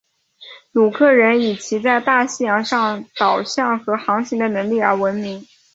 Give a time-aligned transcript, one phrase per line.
[0.91, 5.45] 克鲁人以其在大西洋上导向和航行的能力而闻名。